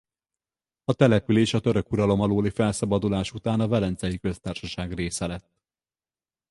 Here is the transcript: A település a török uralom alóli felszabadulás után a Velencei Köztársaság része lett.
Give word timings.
A 0.83 0.93
település 0.93 1.53
a 1.53 1.59
török 1.59 1.91
uralom 1.91 2.21
alóli 2.21 2.49
felszabadulás 2.49 3.31
után 3.33 3.59
a 3.59 3.67
Velencei 3.67 4.19
Köztársaság 4.19 4.93
része 4.93 5.27
lett. 5.27 5.59